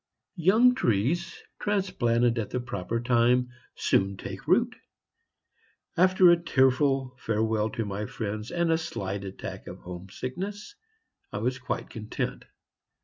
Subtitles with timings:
[0.39, 4.75] Young trees, transplanted at the proper time, soon take root.
[5.95, 10.73] After a tearful farewell to my friends and a slight attack of home sickness,
[11.31, 12.45] I was quite content.